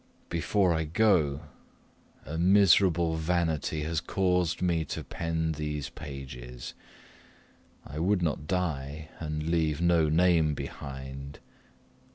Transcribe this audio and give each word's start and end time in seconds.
Before 0.29 0.73
I 0.73 0.85
go, 0.85 1.41
a 2.25 2.35
miserable 2.35 3.17
vanity 3.17 3.83
has 3.83 4.01
caused 4.01 4.59
me 4.59 4.83
to 4.85 5.03
pen 5.03 5.51
these 5.51 5.89
pages. 5.89 6.73
I 7.85 7.99
would 7.99 8.23
not 8.23 8.47
die, 8.47 9.09
and 9.19 9.43
leave 9.43 9.79
no 9.79 10.09
name 10.09 10.55
behind. 10.55 11.37